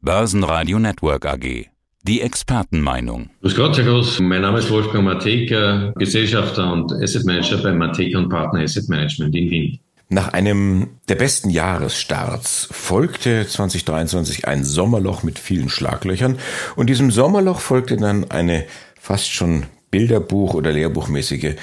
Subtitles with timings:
[0.00, 1.66] Börsenradio Network AG.
[2.04, 3.30] Die Expertenmeinung.
[3.42, 4.20] Grüß Gott, Herr Groß.
[4.20, 9.34] Mein Name ist Wolfgang Mateka, Gesellschafter und Asset Manager bei Mateka und Partner Asset Management
[9.34, 9.80] in Wien.
[10.08, 16.38] Nach einem der besten Jahresstarts folgte 2023 ein Sommerloch mit vielen Schlaglöchern
[16.76, 18.66] und diesem Sommerloch folgte dann eine
[19.00, 21.56] fast schon Bilderbuch- oder Lehrbuchmäßige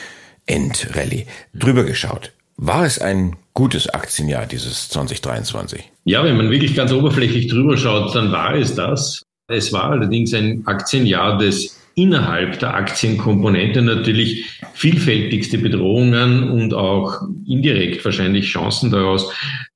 [0.46, 1.26] Endrallye.
[1.54, 2.34] Drüber geschaut.
[2.58, 5.92] War es ein gutes Aktienjahr, dieses 2023?
[6.06, 9.24] Ja, wenn man wirklich ganz oberflächlich drüber schaut, dann war es das.
[9.48, 18.04] Es war allerdings ein Aktienjahr, das innerhalb der Aktienkomponente natürlich vielfältigste Bedrohungen und auch indirekt
[18.04, 19.32] wahrscheinlich Chancen daraus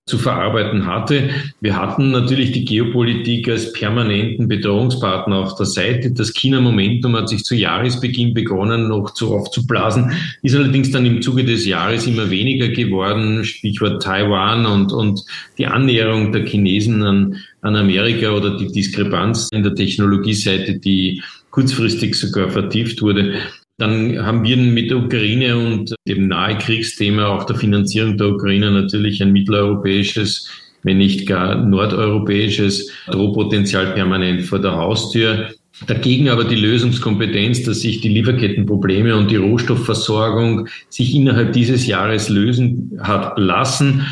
[0.09, 1.29] zu verarbeiten hatte.
[1.61, 6.11] Wir hatten natürlich die Geopolitik als permanenten Bedrohungspartner auf der Seite.
[6.11, 11.45] Das China-Momentum hat sich zu Jahresbeginn begonnen, noch zu aufzublasen, ist allerdings dann im Zuge
[11.45, 13.45] des Jahres immer weniger geworden.
[13.45, 15.23] Stichwort Taiwan und, und
[15.57, 22.15] die Annäherung der Chinesen an, an Amerika oder die Diskrepanz in der Technologieseite, die kurzfristig
[22.15, 23.35] sogar vertieft wurde.
[23.79, 28.71] Dann haben wir mit der Ukraine und dem nahe Kriegsthema auch der Finanzierung der Ukraine
[28.71, 30.49] natürlich ein mitteleuropäisches,
[30.83, 35.51] wenn nicht gar nordeuropäisches Drohpotenzial permanent vor der Haustür.
[35.87, 42.27] Dagegen aber die Lösungskompetenz, dass sich die Lieferkettenprobleme und die Rohstoffversorgung sich innerhalb dieses Jahres
[42.27, 44.05] lösen hat lassen.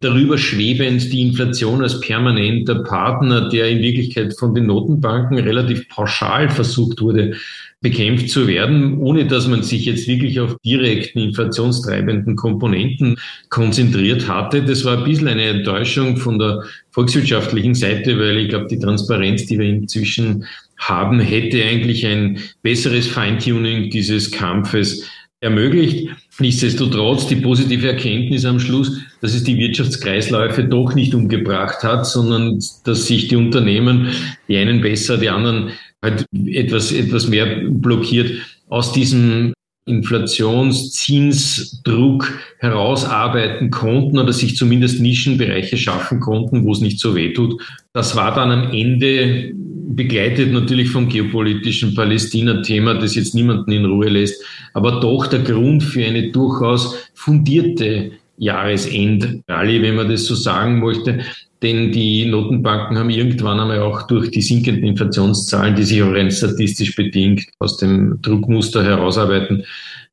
[0.00, 6.48] Darüber schwebend die Inflation als permanenter Partner, der in Wirklichkeit von den Notenbanken relativ pauschal
[6.50, 7.36] versucht wurde
[7.80, 13.18] bekämpft zu werden, ohne dass man sich jetzt wirklich auf direkten inflationstreibenden Komponenten
[13.50, 14.64] konzentriert hatte.
[14.64, 19.46] Das war ein bisschen eine Enttäuschung von der volkswirtschaftlichen Seite, weil ich glaube, die Transparenz,
[19.46, 20.44] die wir inzwischen
[20.78, 25.08] haben, hätte eigentlich ein besseres Feintuning dieses Kampfes
[25.40, 26.08] ermöglicht.
[26.40, 32.60] Nichtsdestotrotz die positive Erkenntnis am Schluss, dass es die Wirtschaftskreisläufe doch nicht umgebracht hat, sondern
[32.84, 34.12] dass sich die Unternehmen,
[34.46, 38.30] die einen besser, die anderen halt etwas, etwas mehr blockiert,
[38.68, 39.52] aus diesem
[39.88, 47.60] Inflationszinsdruck herausarbeiten konnten oder sich zumindest Nischenbereiche schaffen konnten, wo es nicht so weh tut.
[47.92, 49.52] Das war dann am Ende
[49.98, 55.82] begleitet natürlich vom geopolitischen Palästina-Thema, das jetzt niemanden in Ruhe lässt, aber doch der Grund
[55.82, 61.20] für eine durchaus fundierte Jahresendrallye, wenn man das so sagen möchte,
[61.62, 66.30] denn die Notenbanken haben irgendwann einmal auch durch die sinkenden Inflationszahlen, die sich auch rein
[66.30, 69.64] statistisch bedingt aus dem Druckmuster herausarbeiten,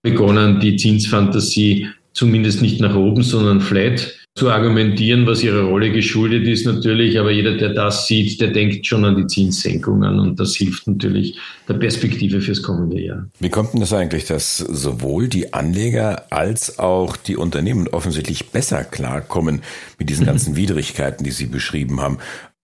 [0.01, 6.45] begonnen, die Zinsfantasie zumindest nicht nach oben, sondern flat zu argumentieren, was ihrer Rolle geschuldet
[6.45, 7.17] ist natürlich.
[7.17, 11.37] Aber jeder, der das sieht, der denkt schon an die Zinssenkungen und das hilft natürlich
[11.69, 13.29] der Perspektive fürs kommende Jahr.
[13.39, 18.83] Wie kommt denn das eigentlich, dass sowohl die Anleger als auch die Unternehmen offensichtlich besser
[18.83, 19.61] klarkommen
[19.99, 22.17] mit diesen ganzen Widrigkeiten, die Sie beschrieben haben?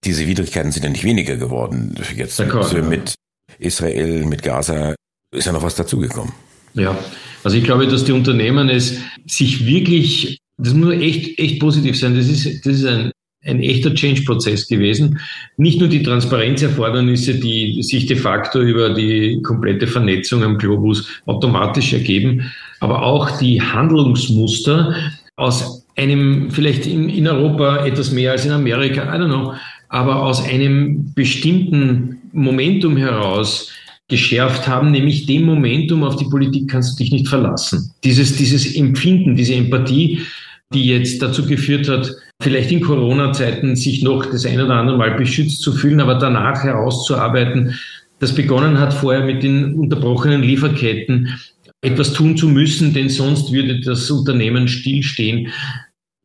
[0.04, 1.96] Diese Widrigkeiten sind ja nicht weniger geworden.
[2.18, 3.16] Jetzt mit, mit
[3.60, 4.94] Israel, mit Gaza
[5.34, 6.34] ist ja noch was dazugekommen.
[6.74, 6.98] Ja,
[7.44, 12.16] also ich glaube, dass die Unternehmen es sich wirklich das muss echt, echt positiv sein.
[12.16, 13.12] Das ist, das ist ein,
[13.44, 15.20] ein echter Change-Prozess gewesen.
[15.58, 21.94] Nicht nur die Transparenzerfordernisse, die sich de facto über die komplette Vernetzung am Globus automatisch
[21.94, 24.96] ergeben, aber auch die Handlungsmuster
[25.36, 29.54] aus einem, vielleicht in, in Europa etwas mehr als in Amerika, I don't know,
[29.90, 33.72] aber aus einem bestimmten Momentum heraus
[34.08, 37.92] geschärft haben, nämlich dem Momentum auf die Politik kannst du dich nicht verlassen.
[38.04, 40.22] Dieses, dieses Empfinden, diese Empathie,
[40.74, 42.12] die jetzt dazu geführt hat,
[42.42, 46.64] vielleicht in Corona-Zeiten sich noch das ein oder andere Mal beschützt zu fühlen, aber danach
[46.64, 47.76] herauszuarbeiten,
[48.20, 51.40] das begonnen hat vorher mit den unterbrochenen Lieferketten,
[51.82, 55.50] etwas tun zu müssen, denn sonst würde das Unternehmen stillstehen.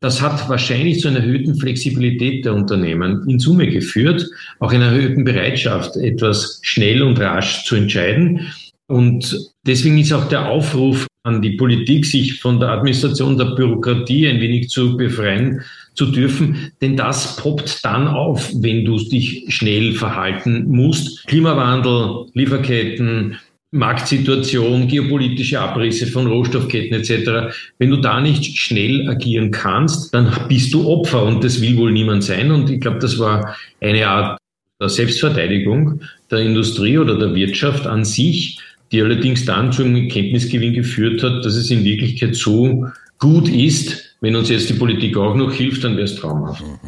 [0.00, 4.28] Das hat wahrscheinlich zu einer erhöhten Flexibilität der Unternehmen in Summe geführt,
[4.60, 8.52] auch einer erhöhten Bereitschaft, etwas schnell und rasch zu entscheiden.
[8.88, 9.36] Und
[9.66, 14.41] deswegen ist auch der Aufruf an die Politik, sich von der Administration der Bürokratie ein
[14.41, 15.62] wenig zu befreien
[15.94, 16.72] zu dürfen.
[16.80, 21.26] Denn das poppt dann auf, wenn du dich schnell verhalten musst.
[21.26, 23.37] Klimawandel, Lieferketten,
[23.72, 27.56] Marktsituation, geopolitische Abrisse von Rohstoffketten etc.
[27.78, 31.90] Wenn du da nicht schnell agieren kannst, dann bist du Opfer und das will wohl
[31.90, 32.52] niemand sein.
[32.52, 34.38] Und ich glaube, das war eine Art
[34.81, 36.00] der Selbstverteidigung
[36.31, 38.61] der Industrie oder der Wirtschaft an sich,
[38.93, 42.87] die allerdings dann zum Kenntnisgewinn geführt hat, dass es in Wirklichkeit so
[43.19, 44.17] gut ist.
[44.21, 46.62] Wenn uns jetzt die Politik auch noch hilft, dann wäre es traumhaft.
[46.62, 46.79] Mhm.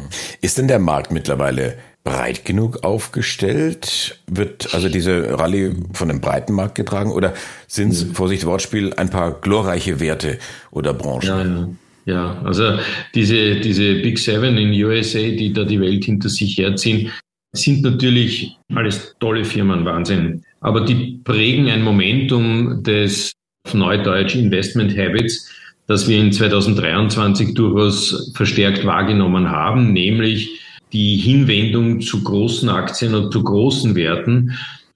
[0.41, 4.19] Ist denn der Markt mittlerweile breit genug aufgestellt?
[4.27, 7.33] Wird also diese Rallye von einem breiten Markt getragen oder
[7.67, 8.15] sind es, mhm.
[8.15, 10.39] Vorsicht Wortspiel, ein paar glorreiche Werte
[10.71, 11.27] oder Branchen?
[11.27, 11.69] Ja, ja.
[12.05, 12.79] Ja, also
[13.13, 17.11] diese, diese Big Seven in USA, die da die Welt hinter sich herziehen,
[17.51, 20.43] sind natürlich alles tolle Firmen, Wahnsinn.
[20.61, 23.33] Aber die prägen ein Momentum des
[23.65, 25.49] auf Neudeutsch Investment Habits,
[25.87, 30.61] das wir in 2023 durchaus verstärkt wahrgenommen haben, nämlich
[30.93, 34.53] die Hinwendung zu großen Aktien und zu großen Werten,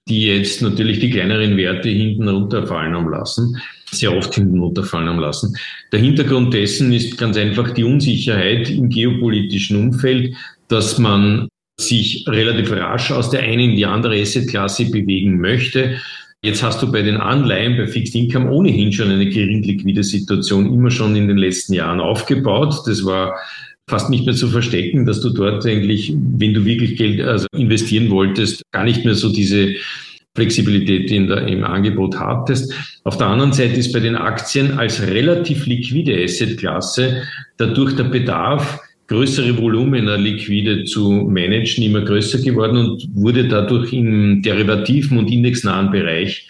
[0.08, 3.56] die jetzt natürlich die kleineren Werte hinten runterfallen haben lassen,
[3.90, 5.56] sehr oft hinten runterfallen haben lassen.
[5.92, 10.34] Der Hintergrund dessen ist ganz einfach die Unsicherheit im geopolitischen Umfeld,
[10.68, 11.48] dass man
[11.78, 15.96] sich relativ rasch aus der einen in die andere Assetklasse bewegen möchte.
[16.42, 20.66] Jetzt hast du bei den Anleihen, bei Fixed Income ohnehin schon eine gering liquide Situation
[20.66, 22.82] immer schon in den letzten Jahren aufgebaut.
[22.86, 23.34] Das war
[23.88, 28.10] fast nicht mehr zu verstecken, dass du dort eigentlich, wenn du wirklich Geld also investieren
[28.10, 29.74] wolltest, gar nicht mehr so diese
[30.36, 32.74] Flexibilität in der, im Angebot hattest.
[33.04, 37.22] Auf der anderen Seite ist bei den Aktien als relativ liquide Assetklasse
[37.56, 44.42] dadurch der Bedarf, größere Volumina liquide zu managen, immer größer geworden und wurde dadurch im
[44.42, 46.48] derivativen und indexnahen Bereich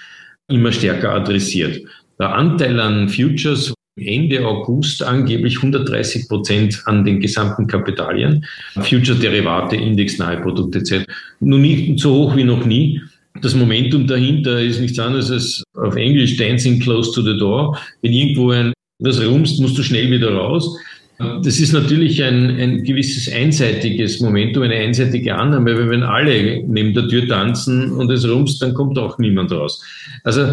[0.49, 1.81] immer stärker adressiert.
[2.19, 8.45] Der Anteil an Futures Ende August angeblich 130 Prozent an den gesamten Kapitalien.
[8.81, 11.07] Future-Derivate, indexnahe Produkte etc.
[11.39, 13.01] Nur nicht so hoch wie noch nie.
[13.41, 17.79] Das Momentum dahinter ist nichts anderes als auf Englisch Dancing close to the door.
[18.03, 20.77] Wenn irgendwo ein, das rumst, musst du schnell wieder raus.
[21.19, 26.93] Das ist natürlich ein, ein gewisses einseitiges Momentum, eine einseitige Annahme, weil wenn alle neben
[26.93, 29.81] der Tür tanzen und es rumst, dann kommt auch niemand raus.
[30.25, 30.53] Also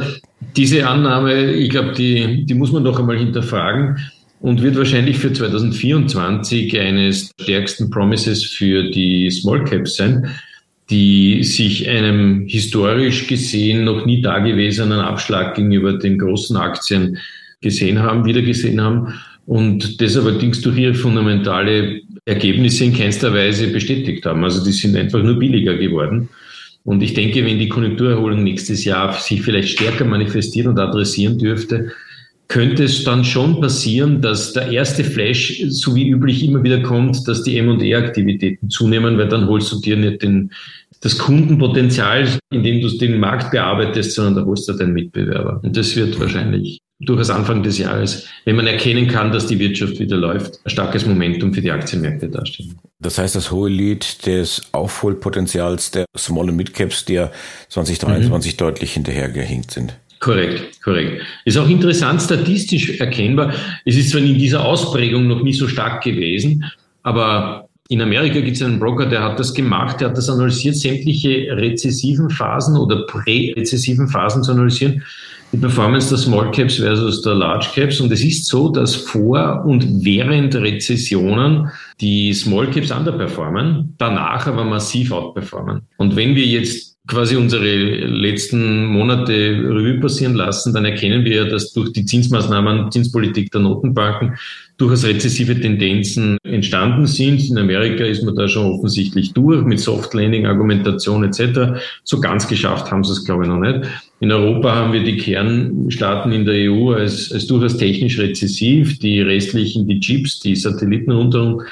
[0.55, 3.97] diese Annahme, ich glaube, die, die muss man doch einmal hinterfragen
[4.39, 10.27] und wird wahrscheinlich für 2024 eines stärksten Promises für die Small Caps sein,
[10.91, 17.17] die sich einem historisch gesehen noch nie dagewesenen Abschlag gegenüber den großen Aktien
[17.61, 19.13] gesehen haben, wieder gesehen haben
[19.45, 24.43] und das allerdings durch ihre fundamentale Ergebnisse in keinster Weise bestätigt haben.
[24.43, 26.29] Also die sind einfach nur billiger geworden.
[26.83, 31.91] Und ich denke, wenn die Konjunkturerholung nächstes Jahr sich vielleicht stärker manifestieren und adressieren dürfte,
[32.47, 37.25] könnte es dann schon passieren, dass der erste Flash so wie üblich immer wieder kommt,
[37.27, 40.51] dass die M&E-Aktivitäten zunehmen, weil dann holst du dir nicht den,
[40.99, 45.61] das Kundenpotenzial, indem du den Markt bearbeitest, sondern da holst du deinen Mitbewerber.
[45.63, 49.99] Und das wird wahrscheinlich durchaus Anfang des Jahres, wenn man erkennen kann, dass die Wirtschaft
[49.99, 52.77] wieder läuft, ein starkes Momentum für die Aktienmärkte darstellen.
[52.99, 57.31] Das heißt, das hohe Lied des Aufholpotenzials der Small- und Mid-Caps, die ja
[57.69, 58.57] 2023 mhm.
[58.57, 59.97] deutlich hinterhergehinkt sind.
[60.19, 61.23] Korrekt, korrekt.
[61.45, 63.53] Ist auch interessant statistisch erkennbar.
[63.85, 66.63] Es ist zwar in dieser Ausprägung noch nie so stark gewesen,
[67.01, 70.75] aber in Amerika gibt es einen Broker, der hat das gemacht, der hat das analysiert,
[70.75, 75.03] sämtliche rezessiven Phasen oder prä-rezessiven Phasen zu analysieren
[75.51, 77.99] die Performance der Small Caps versus der Large Caps.
[77.99, 81.69] Und es ist so, dass vor und während Rezessionen
[81.99, 85.81] die Small Caps underperformen, danach aber massiv outperformen.
[85.97, 91.73] Und wenn wir jetzt quasi unsere letzten Monate Revue passieren lassen, dann erkennen wir dass
[91.73, 94.37] durch die Zinsmaßnahmen, Zinspolitik der Notenbanken
[94.77, 97.49] durchaus rezessive Tendenzen entstanden sind.
[97.49, 101.81] In Amerika ist man da schon offensichtlich durch mit Soft Landing, Argumentation etc.
[102.05, 103.81] So ganz geschafft haben sie es, glaube ich, noch nicht.
[104.21, 108.99] In Europa haben wir die Kernstaaten in der EU als, als durchaus technisch rezessiv.
[108.99, 111.63] Die restlichen, die Chips, die Satellitenrundung,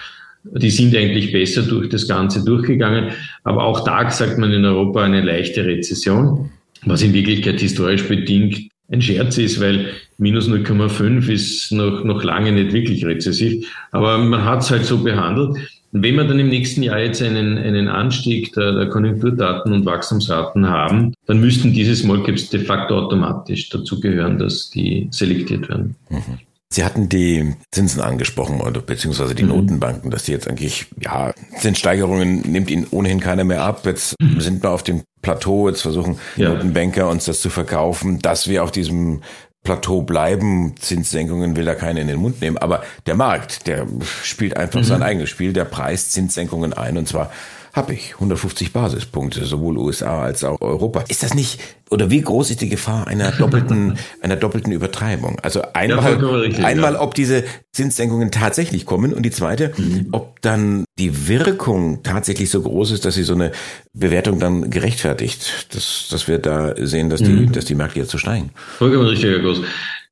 [0.43, 3.11] die sind eigentlich besser durch das Ganze durchgegangen.
[3.43, 6.49] Aber auch da sagt man in Europa eine leichte Rezession,
[6.85, 12.51] was in Wirklichkeit historisch bedingt ein Scherz ist, weil minus 0,5 ist noch, noch lange
[12.51, 13.67] nicht wirklich rezessiv.
[13.91, 15.57] Aber man hat es halt so behandelt.
[15.91, 20.69] Wenn wir dann im nächsten Jahr jetzt einen, einen Anstieg der, der Konjunkturdaten und Wachstumsraten
[20.69, 25.95] haben, dann müssten diese Small Caps de facto automatisch dazu gehören, dass die selektiert werden.
[26.09, 26.39] Mhm.
[26.71, 29.49] Sie hatten die Zinsen angesprochen oder beziehungsweise die mhm.
[29.49, 33.85] Notenbanken, dass die jetzt eigentlich, ja, Zinssteigerungen nimmt ihnen ohnehin keiner mehr ab.
[33.87, 34.39] Jetzt mhm.
[34.39, 36.49] sind wir auf dem Plateau, jetzt versuchen ja.
[36.49, 39.21] Notenbanker uns das zu verkaufen, dass wir auf diesem
[39.63, 40.75] Plateau bleiben.
[40.79, 42.59] Zinssenkungen will da keiner in den Mund nehmen.
[42.59, 43.87] Aber der Markt, der
[44.23, 44.85] spielt einfach mhm.
[44.85, 45.53] sein eigenes Spiel.
[45.53, 47.31] Der preist Zinssenkungen ein und zwar
[47.73, 51.03] habe ich 150 Basispunkte, sowohl USA als auch Europa.
[51.07, 51.59] Ist das nicht,
[51.89, 55.39] oder wie groß ist die Gefahr einer doppelten, einer doppelten Übertreibung?
[55.41, 57.01] Also einmal, ja, richtig, einmal, ja.
[57.01, 60.07] ob diese Zinssenkungen tatsächlich kommen und die zweite, mhm.
[60.11, 63.51] ob dann die Wirkung tatsächlich so groß ist, dass sie so eine
[63.93, 67.51] Bewertung dann gerechtfertigt, dass, dass wir da sehen, dass die, mhm.
[67.51, 68.51] dass die Märkte jetzt so steigen.
[68.77, 69.61] Vollkommen richtig, Herr Groß.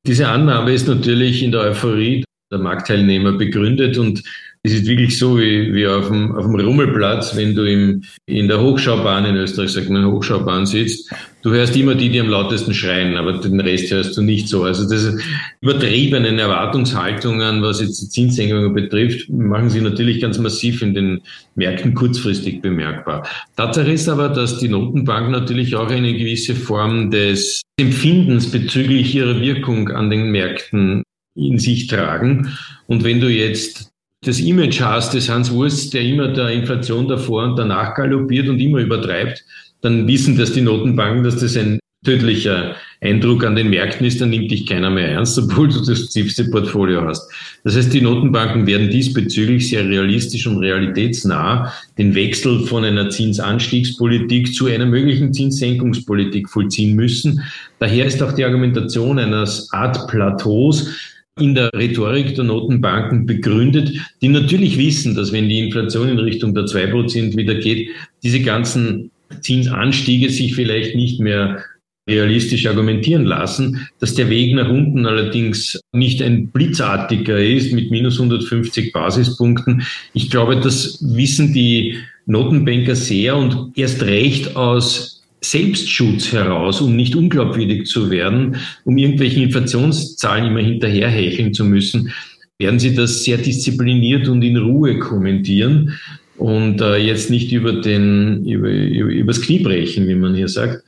[0.05, 4.23] Diese Annahme ist natürlich in der Euphorie der Marktteilnehmer begründet und
[4.63, 8.47] es ist wirklich so wie, wie auf, dem, auf dem Rummelplatz, wenn du im, in
[8.47, 11.09] der Hochschaubahn in Österreich, sagt man Hochschaubahn sitzt,
[11.47, 14.63] Du hörst immer die, die am lautesten schreien, aber den Rest hörst du nicht so.
[14.63, 15.17] Also diese
[15.61, 21.21] übertriebenen Erwartungshaltungen, was jetzt die Zinssenkungen betrifft, machen sie natürlich ganz massiv in den
[21.55, 23.25] Märkten kurzfristig bemerkbar.
[23.55, 29.39] Tatsache ist aber, dass die Notenbank natürlich auch eine gewisse Form des Empfindens bezüglich ihrer
[29.39, 31.01] Wirkung an den Märkten
[31.35, 32.57] in sich tragen.
[32.87, 33.89] Und wenn du jetzt
[34.21, 38.59] das Image hast des Hans Wurst, der immer der Inflation davor und danach galoppiert und
[38.59, 39.43] immer übertreibt,
[39.81, 44.29] dann wissen das die Notenbanken, dass das ein tödlicher Eindruck an den Märkten ist, dann
[44.29, 47.29] nimmt dich keiner mehr ernst, obwohl du das tiefste Portfolio hast.
[47.63, 54.53] Das heißt, die Notenbanken werden diesbezüglich sehr realistisch und realitätsnah den Wechsel von einer Zinsanstiegspolitik
[54.53, 57.41] zu einer möglichen Zinssenkungspolitik vollziehen müssen.
[57.79, 60.89] Daher ist auch die Argumentation eines Art Plateaus
[61.39, 63.91] in der Rhetorik der Notenbanken begründet,
[64.21, 67.89] die natürlich wissen, dass wenn die Inflation in Richtung der 2% wieder geht,
[68.23, 71.63] diese ganzen Zinsanstiege sich vielleicht nicht mehr
[72.07, 78.17] realistisch argumentieren lassen, dass der Weg nach unten allerdings nicht ein blitzartiger ist mit minus
[78.17, 79.83] 150 Basispunkten.
[80.13, 87.15] Ich glaube, das wissen die Notenbanker sehr und erst recht aus Selbstschutz heraus, um nicht
[87.15, 92.11] unglaubwürdig zu werden, um irgendwelchen Inflationszahlen immer hinterherhecheln zu müssen,
[92.59, 95.93] werden sie das sehr diszipliniert und in Ruhe kommentieren
[96.37, 100.83] und äh, jetzt nicht über den, über, über, übers Knie brechen, wie man hier sagt.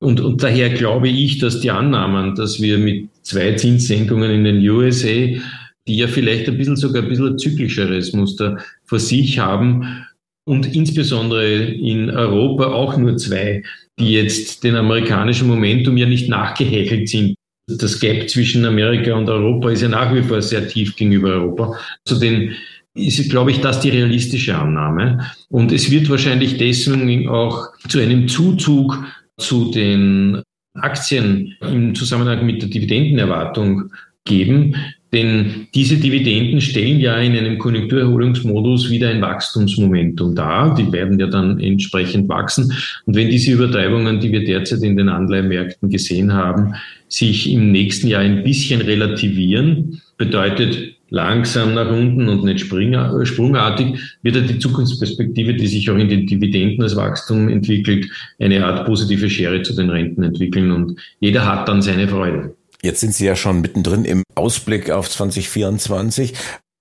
[0.00, 4.68] Und, und daher glaube ich, dass die Annahmen, dass wir mit zwei Zinssenkungen in den
[4.68, 5.40] USA,
[5.88, 10.04] die ja vielleicht ein bisschen sogar ein bisschen zyklischeres Muster vor sich haben
[10.48, 13.62] und insbesondere in Europa auch nur zwei,
[14.00, 17.34] die jetzt den amerikanischen Momentum ja nicht nachgehechelt sind.
[17.66, 21.78] Das Gap zwischen Amerika und Europa ist ja nach wie vor sehr tief gegenüber Europa.
[22.06, 22.54] Zu den
[22.94, 25.22] ist, glaube ich, das die realistische Annahme.
[25.50, 29.04] Und es wird wahrscheinlich deswegen auch zu einem Zuzug
[29.36, 30.42] zu den
[30.80, 33.92] Aktien im Zusammenhang mit der Dividendenerwartung
[34.24, 34.74] geben.
[35.12, 40.74] Denn diese Dividenden stellen ja in einem Konjunkturerholungsmodus wieder ein Wachstumsmomentum dar.
[40.74, 42.72] Die werden ja dann entsprechend wachsen.
[43.06, 46.74] Und wenn diese Übertreibungen, die wir derzeit in den Anleihenmärkten gesehen haben,
[47.08, 54.36] sich im nächsten Jahr ein bisschen relativieren, bedeutet langsam nach unten und nicht sprungartig, wird
[54.36, 59.30] ja die Zukunftsperspektive, die sich auch in den Dividenden als Wachstum entwickelt, eine Art positive
[59.30, 62.57] Schere zu den Renten entwickeln und jeder hat dann seine Freude.
[62.82, 66.34] Jetzt sind Sie ja schon mittendrin im Ausblick auf 2024.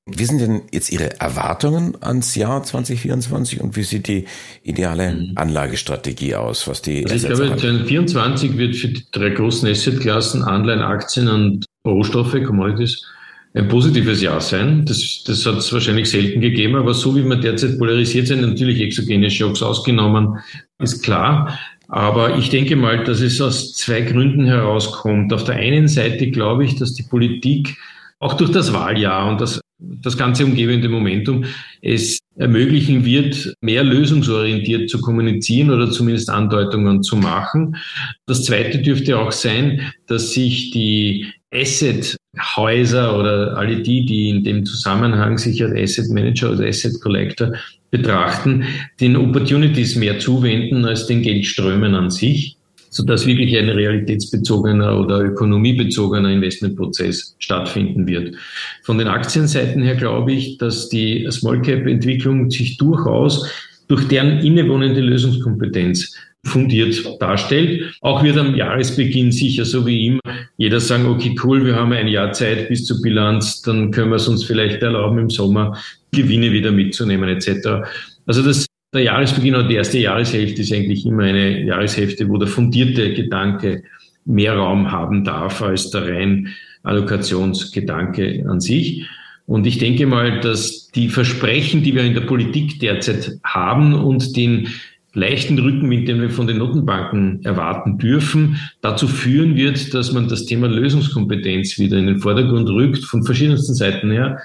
[0.09, 4.25] Wie sind denn jetzt Ihre Erwartungen ans Jahr 2024 und wie sieht die
[4.63, 5.31] ideale mhm.
[5.35, 10.81] Anlagestrategie aus, was die also Ich glaube, 2024 wird für die drei großen Assetklassen Anleihen,
[10.81, 13.05] Aktien und Rohstoffe, Commodities,
[13.53, 14.85] ein positives Jahr sein.
[14.85, 18.79] Das, das hat es wahrscheinlich selten gegeben, aber so wie wir derzeit polarisiert sind, natürlich
[18.79, 20.37] exogene Schocks ausgenommen,
[20.79, 21.57] ist klar.
[21.87, 25.31] Aber ich denke mal, dass es aus zwei Gründen herauskommt.
[25.31, 27.77] Auf der einen Seite glaube ich, dass die Politik
[28.19, 31.45] auch durch das Wahljahr und das, das ganze umgebende Momentum
[31.81, 37.77] es ermöglichen wird, mehr lösungsorientiert zu kommunizieren oder zumindest Andeutungen zu machen.
[38.25, 44.65] Das Zweite dürfte auch sein, dass sich die Asset-Häuser oder alle die, die in dem
[44.65, 47.53] Zusammenhang sich als Asset Manager oder Asset Collector
[47.89, 48.65] betrachten,
[48.99, 52.57] den Opportunities mehr zuwenden als den Geldströmen an sich,
[52.89, 58.35] sodass wirklich ein realitätsbezogener oder ökonomiebezogener Investmentprozess stattfinden wird.
[58.83, 63.49] Von den Aktienseiten her glaube ich, dass die Small Cap Entwicklung sich durchaus
[63.87, 66.13] durch deren innewohnende Lösungskompetenz
[66.47, 67.95] fundiert darstellt.
[68.01, 70.21] Auch wird am Jahresbeginn sicher so wie immer
[70.57, 74.15] jeder sagen, okay, cool, wir haben ein Jahr Zeit bis zur Bilanz, dann können wir
[74.15, 75.77] es uns vielleicht erlauben, im Sommer
[76.11, 77.87] Gewinne wieder mitzunehmen etc.
[78.25, 82.47] Also das, der Jahresbeginn oder die erste Jahreshälfte ist eigentlich immer eine Jahreshälfte, wo der
[82.47, 83.83] fundierte Gedanke
[84.25, 89.05] mehr Raum haben darf als der rein Allokationsgedanke an sich.
[89.45, 94.35] Und ich denke mal, dass die Versprechen, die wir in der Politik derzeit haben und
[94.35, 94.67] den
[95.17, 100.45] leichten Rückenwind, den wir von den Notenbanken erwarten dürfen, dazu führen wird, dass man das
[100.45, 104.39] Thema Lösungskompetenz wieder in den Vordergrund rückt, von verschiedensten Seiten her.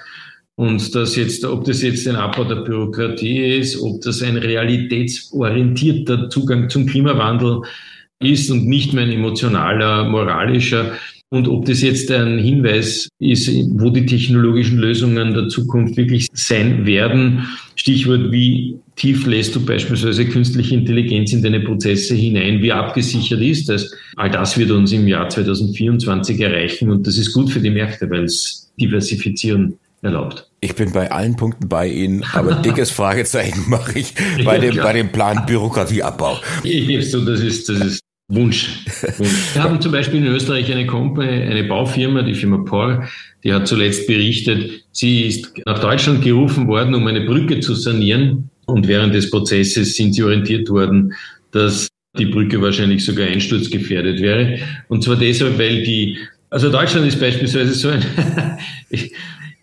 [0.55, 6.29] Und das jetzt, ob das jetzt ein Abbau der Bürokratie ist, ob das ein realitätsorientierter
[6.29, 7.61] Zugang zum Klimawandel
[8.19, 10.93] ist und nicht mehr ein emotionaler, moralischer,
[11.33, 16.85] und ob das jetzt ein Hinweis ist, wo die technologischen Lösungen der Zukunft wirklich sein
[16.85, 17.47] werden.
[17.75, 22.61] Stichwort, wie tief lässt du beispielsweise künstliche Intelligenz in deine Prozesse hinein?
[22.61, 23.91] Wie abgesichert ist das?
[24.15, 28.07] All das wird uns im Jahr 2024 erreichen und das ist gut für die Märkte,
[28.11, 30.47] weil es diversifizieren erlaubt.
[30.59, 34.13] Ich bin bei allen Punkten bei Ihnen, aber dickes Fragezeichen mache ich
[34.45, 36.37] bei dem, bei dem Plan Bürokratieabbau.
[36.63, 38.85] Ich, so, das ist, das ist Wunsch.
[39.17, 39.29] Wunsch.
[39.55, 43.07] Wir haben zum Beispiel in Österreich eine Company, eine Baufirma, die Firma Por,
[43.43, 48.49] die hat zuletzt berichtet, sie ist nach Deutschland gerufen worden, um eine Brücke zu sanieren.
[48.65, 51.13] Und während des Prozesses sind sie orientiert worden,
[51.51, 54.59] dass die Brücke wahrscheinlich sogar einsturzgefährdet wäre.
[54.87, 56.17] Und zwar deshalb, weil die,
[56.49, 58.01] also Deutschland ist beispielsweise so ein,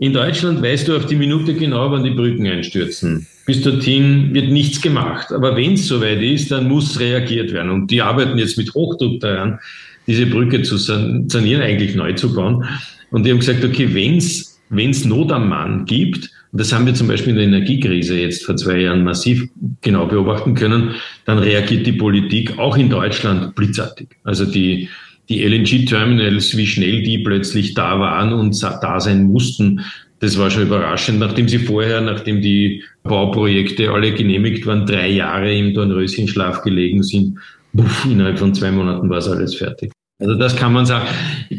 [0.01, 3.27] in Deutschland weißt du auf die Minute genau, wann die Brücken einstürzen.
[3.45, 5.31] Bis dorthin wird nichts gemacht.
[5.31, 7.71] Aber wenn es soweit ist, dann muss reagiert werden.
[7.71, 9.59] Und die arbeiten jetzt mit Hochdruck daran,
[10.07, 12.65] diese Brücke zu sanieren, eigentlich neu zu bauen.
[13.11, 16.95] Und die haben gesagt, okay, wenn es Not am Mann gibt, und das haben wir
[16.95, 19.49] zum Beispiel in der Energiekrise jetzt vor zwei Jahren massiv
[19.83, 20.95] genau beobachten können,
[21.27, 24.09] dann reagiert die Politik auch in Deutschland blitzartig.
[24.25, 24.89] Also die,
[25.31, 29.81] die LNG-Terminals, wie schnell die plötzlich da waren und da sein mussten,
[30.19, 35.57] das war schon überraschend, nachdem sie vorher, nachdem die Bauprojekte alle genehmigt waren, drei Jahre
[35.57, 37.39] im Dornröschenschlaf gelegen sind.
[37.75, 39.93] Puff, innerhalb von zwei Monaten war es alles fertig.
[40.19, 41.07] Also das kann man sagen.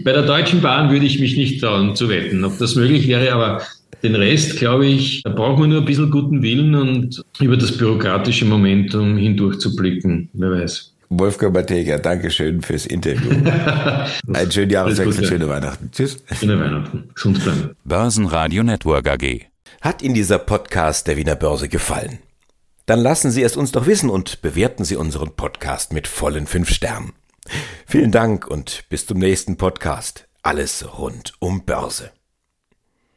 [0.03, 3.33] Bei der Deutschen Bahn würde ich mich nicht trauen zu wetten, ob das möglich wäre,
[3.33, 3.61] aber
[4.03, 7.75] den Rest, glaube ich, da braucht man nur ein bisschen guten Willen und über das
[7.75, 10.29] bürokratische Momentum hindurch zu blicken.
[10.33, 10.93] Wer weiß.
[11.13, 13.31] Wolfgang Matega, danke schön fürs Interview.
[14.33, 15.91] Ein schönen Jahreswechsel, schöne Weihnachten.
[15.91, 16.23] Tschüss.
[16.39, 17.09] Schöne Weihnachten.
[17.13, 17.75] Gesund bleiben.
[17.83, 19.41] Börsenradio Network AG.
[19.81, 22.19] Hat Ihnen dieser Podcast der Wiener Börse gefallen?
[22.85, 26.69] Dann lassen Sie es uns doch wissen und bewerten Sie unseren Podcast mit vollen fünf
[26.69, 27.11] Sternen.
[27.85, 30.29] Vielen Dank und bis zum nächsten Podcast.
[30.43, 32.11] Alles rund um Börse.